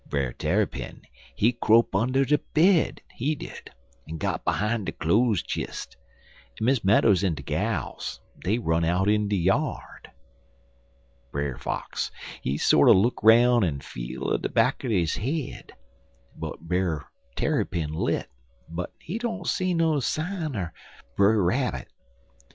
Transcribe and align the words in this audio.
Brer 0.09 0.33
Tarrypin, 0.33 1.03
he 1.35 1.51
crope 1.51 1.93
under 1.93 2.25
de 2.25 2.39
bed, 2.39 3.01
he 3.13 3.35
did, 3.35 3.69
en 4.09 4.17
got 4.17 4.43
behime 4.43 4.83
de 4.83 4.91
cloze 4.93 5.43
chist, 5.45 5.95
en 6.59 6.65
Miss 6.65 6.83
Meadows 6.83 7.23
en 7.23 7.35
de 7.35 7.43
gals, 7.43 8.19
dey 8.43 8.57
run 8.57 8.83
out 8.83 9.07
in 9.07 9.27
de 9.27 9.35
yard. 9.37 10.09
"Brer 11.31 11.55
Fox, 11.55 12.09
he 12.41 12.57
sorter 12.57 12.95
look 12.95 13.21
roun' 13.21 13.63
en 13.63 13.79
feel 13.79 14.23
or 14.33 14.39
de 14.39 14.49
back 14.49 14.83
er 14.83 14.87
his 14.89 15.17
head, 15.17 15.71
whar 16.35 16.55
Brer 16.59 17.05
Tarrypin 17.35 17.93
lit, 17.93 18.27
but 18.67 18.91
he 18.97 19.19
don't 19.19 19.45
see 19.45 19.75
no 19.75 19.99
sine 19.99 20.55
er 20.55 20.73
Brer 21.15 21.39
Rabbit. 21.43 21.89